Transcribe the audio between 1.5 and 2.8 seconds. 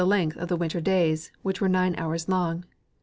were nine hours long.